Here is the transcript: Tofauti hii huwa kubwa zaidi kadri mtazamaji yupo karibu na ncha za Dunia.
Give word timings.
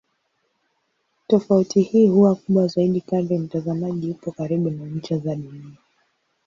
Tofauti 1.27 1.81
hii 1.81 2.07
huwa 2.07 2.35
kubwa 2.35 2.67
zaidi 2.67 3.01
kadri 3.01 3.37
mtazamaji 3.37 4.07
yupo 4.07 4.31
karibu 4.31 4.69
na 4.69 4.85
ncha 4.85 5.17
za 5.17 5.35
Dunia. 5.35 5.77